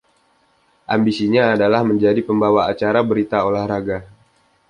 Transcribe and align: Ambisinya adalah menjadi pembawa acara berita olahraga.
Ambisinya 0.93 1.43
adalah 1.55 1.81
menjadi 1.89 2.21
pembawa 2.27 2.61
acara 2.73 2.99
berita 3.09 3.37
olahraga. 3.49 3.97